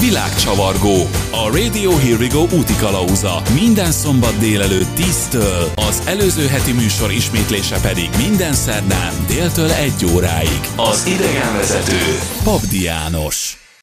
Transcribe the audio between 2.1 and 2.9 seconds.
We Go úti